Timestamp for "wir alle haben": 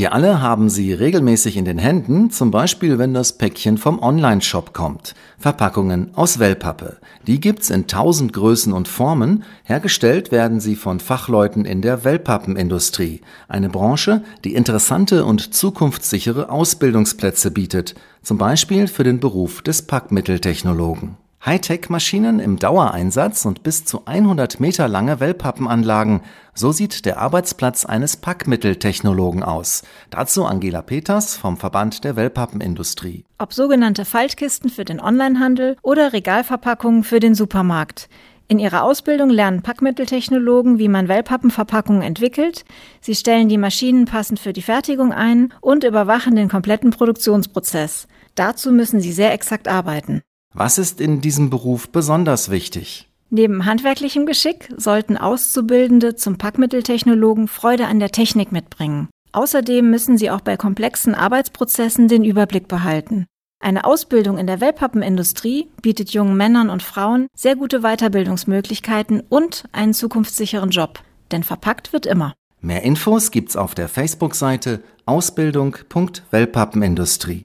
0.00-0.70